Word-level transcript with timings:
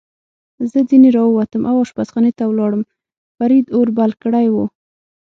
زه 0.71 0.79
ځنې 0.89 1.09
را 1.17 1.23
ووتم 1.27 1.63
او 1.69 1.75
اشپزخانې 1.83 2.31
ته 2.37 2.43
ولاړم، 2.47 2.83
فرید 3.37 3.65
اور 3.75 3.87
بل 3.97 4.11
کړی 4.23 4.47
و. 4.49 4.55